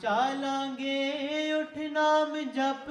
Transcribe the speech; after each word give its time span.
ਚਾਲਾਂਗੇ 0.00 1.52
ਉਠ 1.52 1.76
ਨਾਮ 1.78 2.36
ਜਪ। 2.36 2.90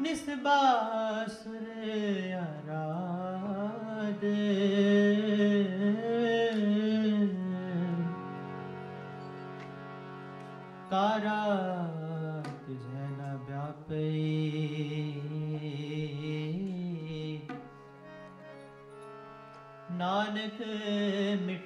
ਨਿਸਬਾ 0.00 0.60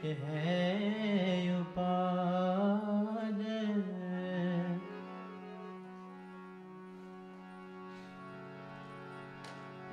एक 0.04 0.18
है 0.22 0.76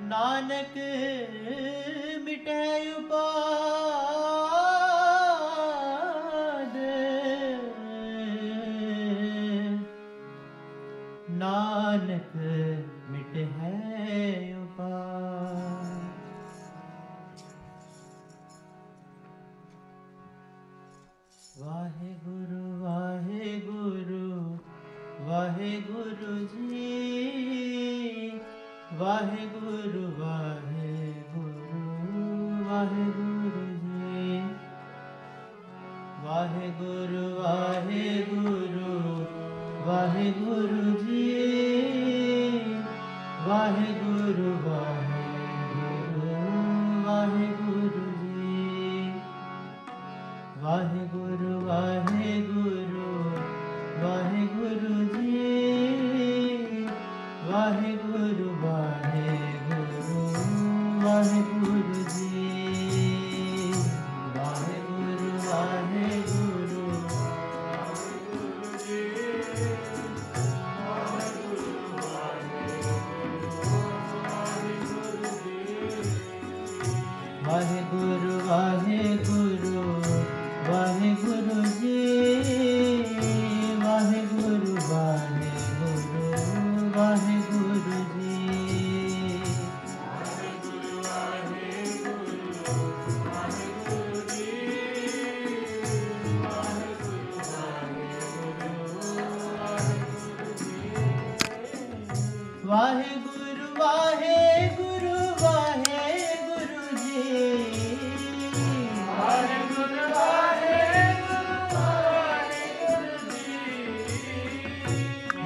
नानक 0.08 0.74
मिटे 2.24 2.64
उपाद। 2.92 3.33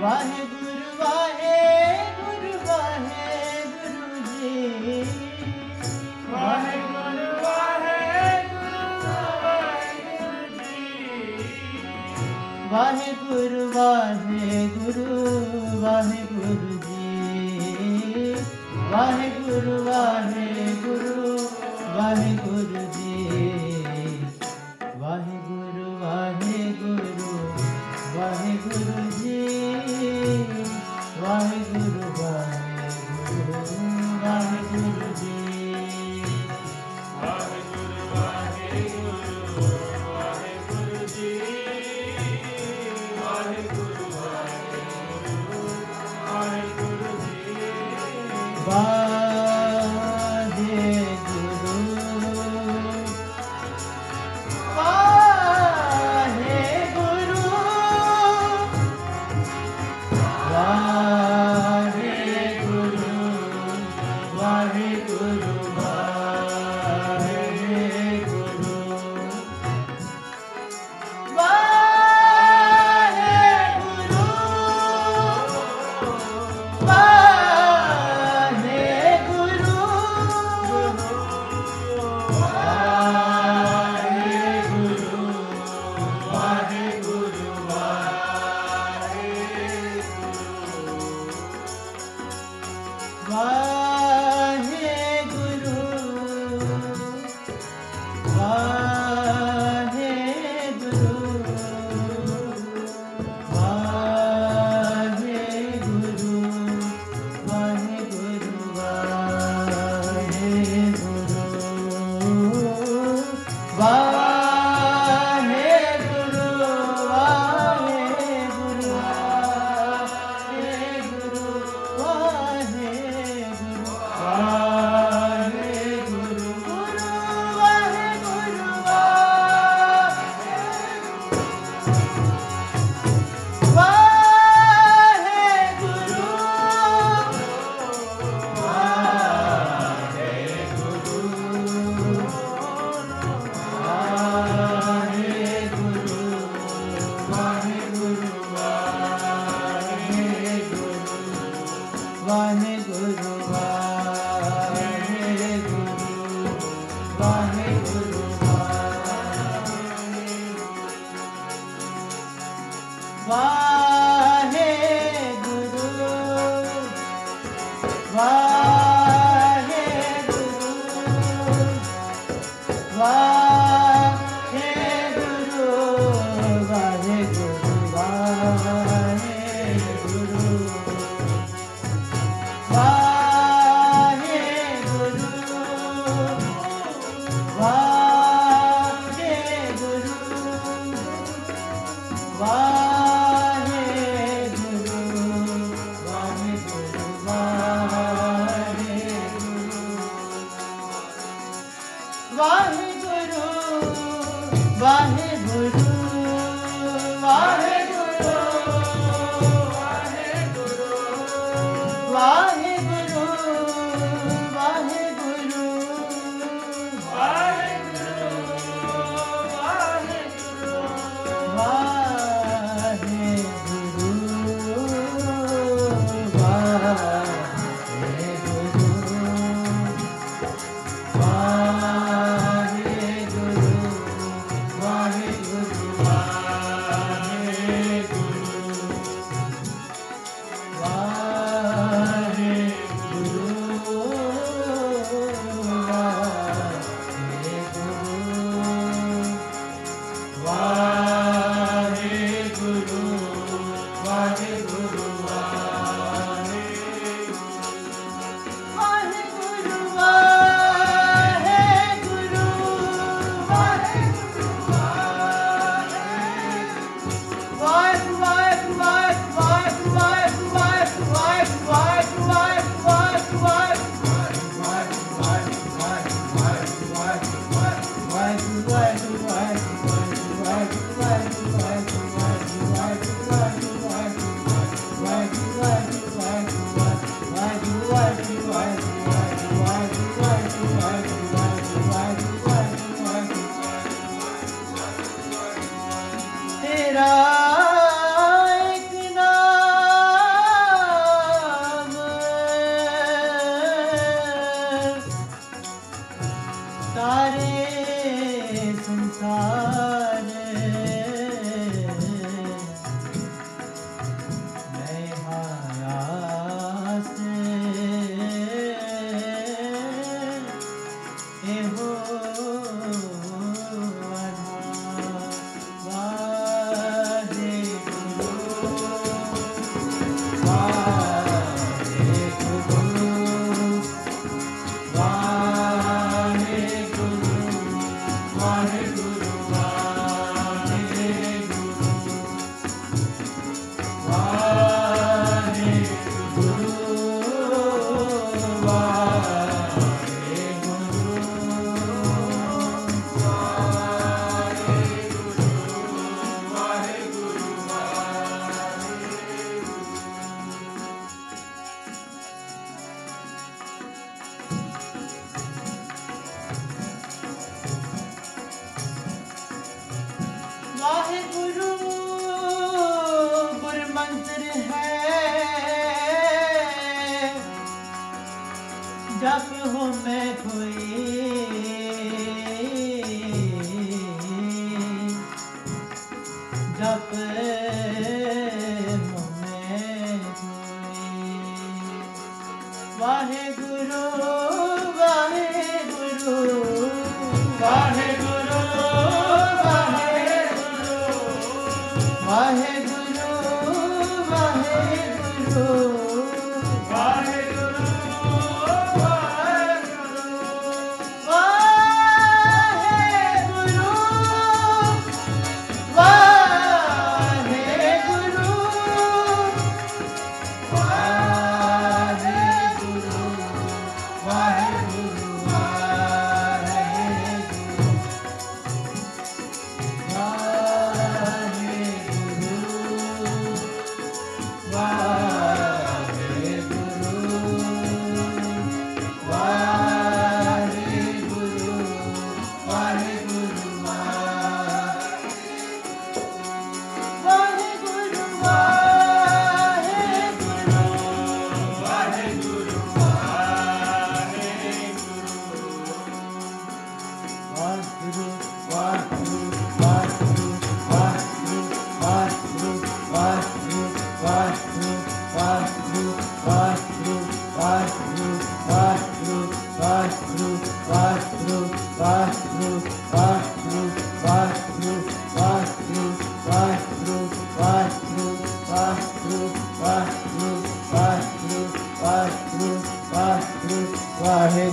vai 0.08 0.47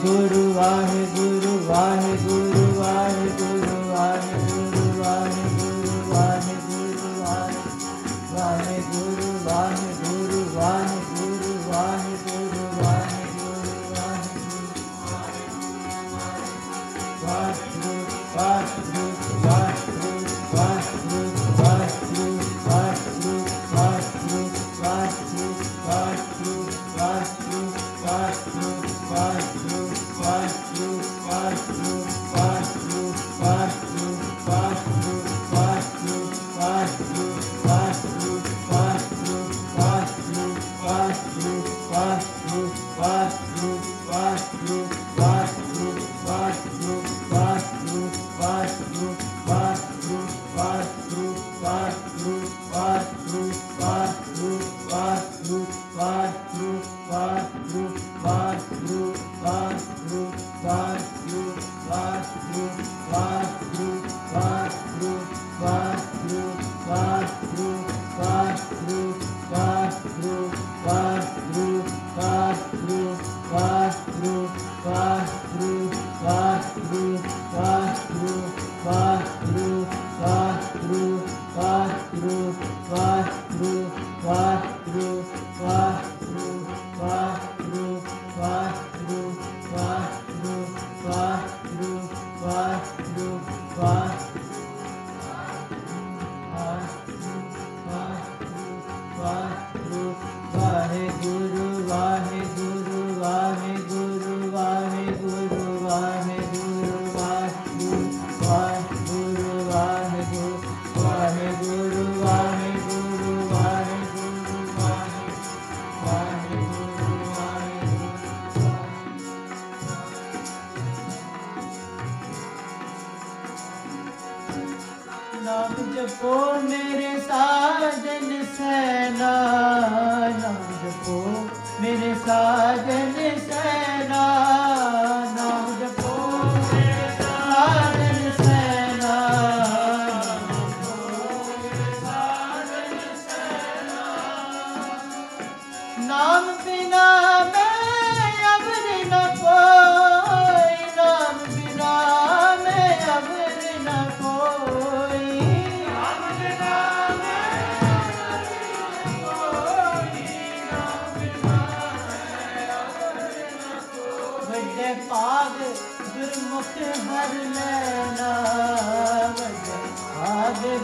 গুরু 0.06 0.45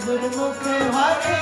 मुख 0.07 0.63
हरे 0.95 1.40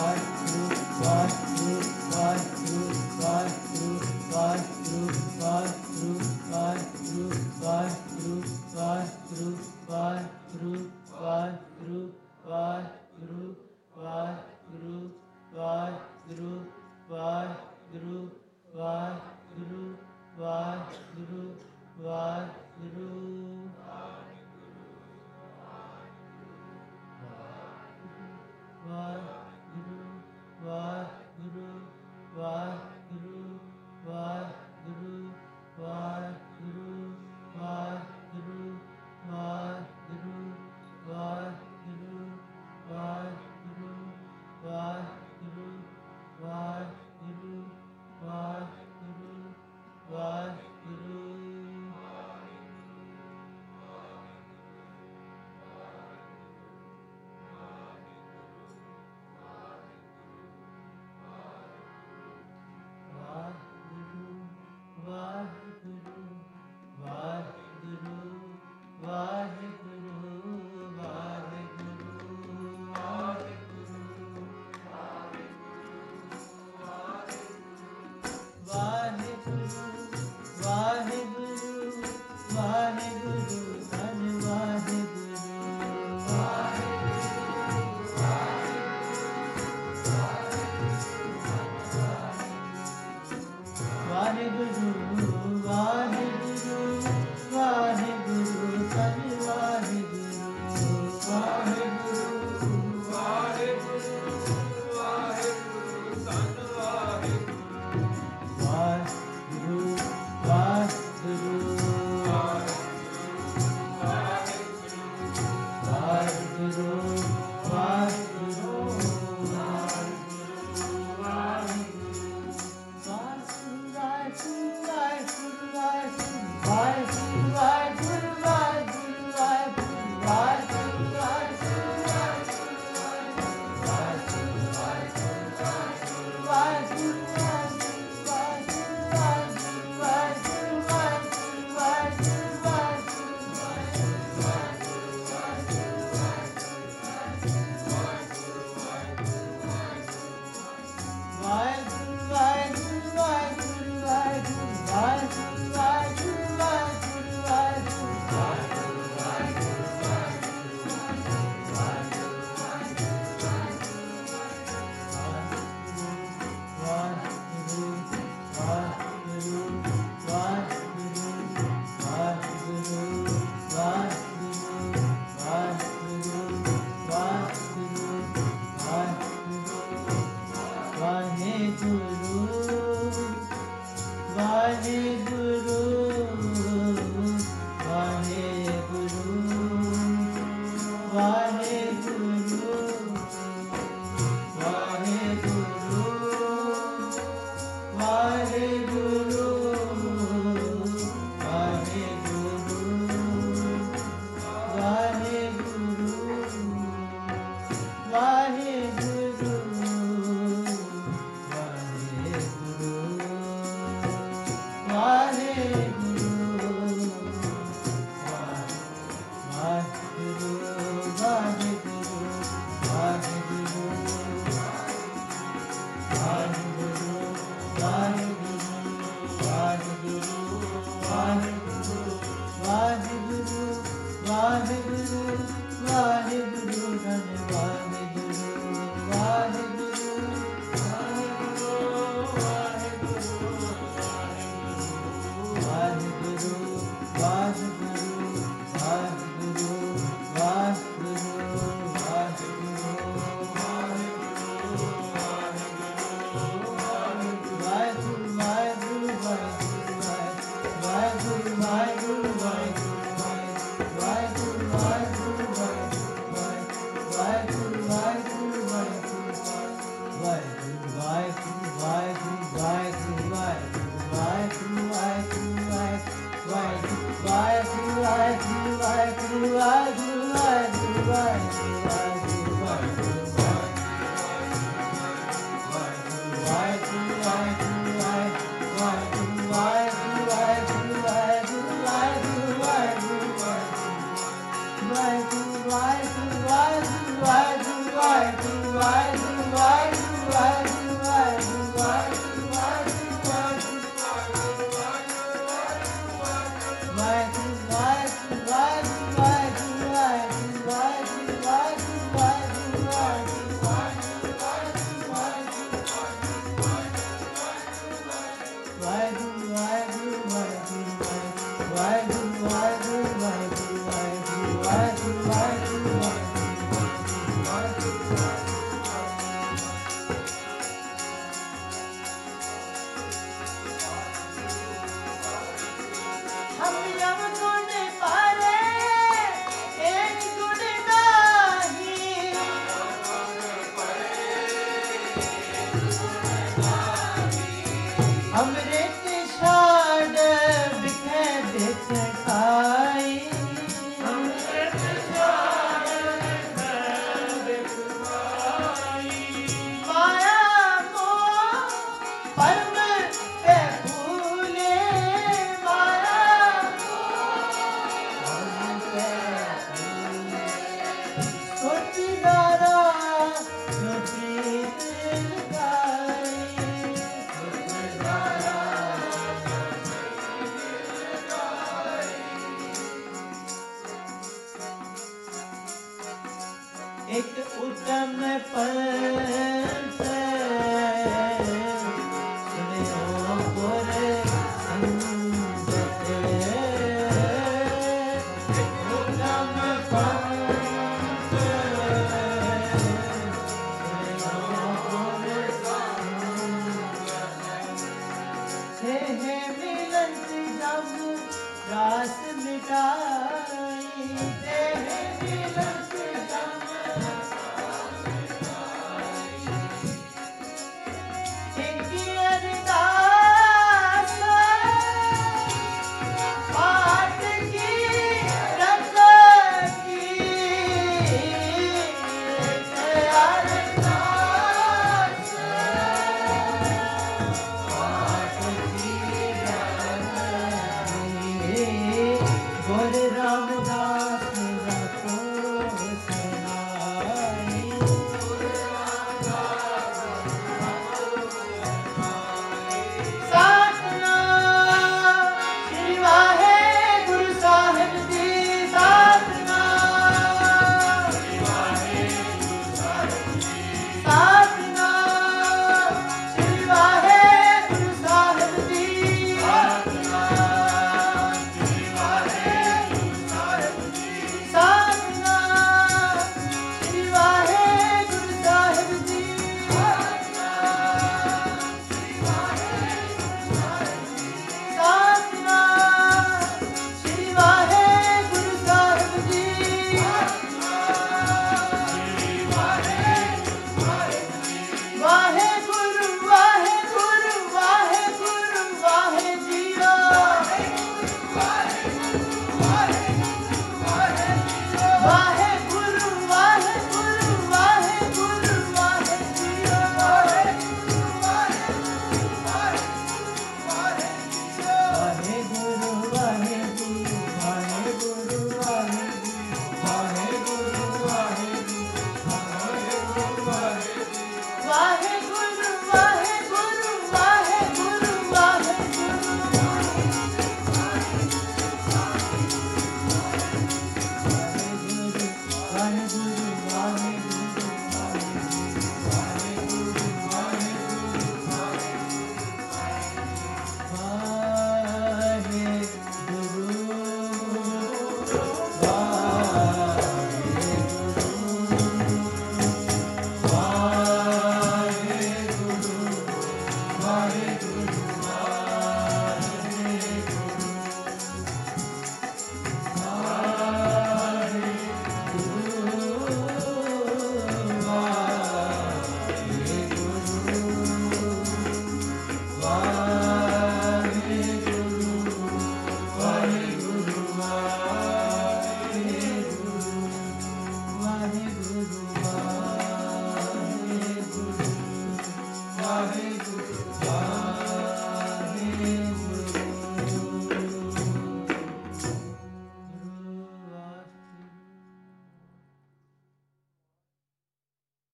heart. 0.00 0.39